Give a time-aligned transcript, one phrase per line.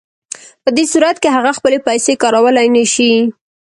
[0.63, 3.13] په دې صورت کې هغه خپلې پیسې کارولی نشي